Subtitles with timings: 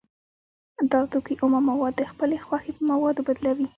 [0.91, 3.67] دا توکی اومه مواد د خپلې خوښې په موادو بدلوي